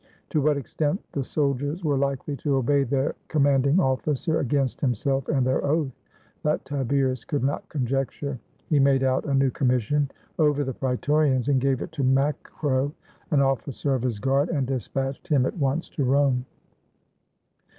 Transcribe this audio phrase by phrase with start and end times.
[0.31, 5.27] To what extent the soldiers were likely to obey their command ing officer against himself
[5.29, 5.91] and their oath,
[6.41, 8.39] that Tiberius could not conjecture.
[8.65, 10.09] He made out a new commission
[10.39, 12.91] over the Praetorians, and gave it to Macro,
[13.29, 16.45] an officer of his guard, and dispatched him at once to Rome.